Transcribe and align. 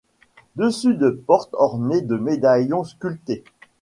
Dessus 0.55 0.95
de 0.95 1.11
porte 1.11 1.51
orné 1.53 2.01
de 2.01 2.15
médaillons 2.17 2.83
sculptés. 2.83 3.43